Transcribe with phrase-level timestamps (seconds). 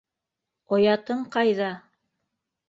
[0.77, 1.69] Оятың ҡайҙа?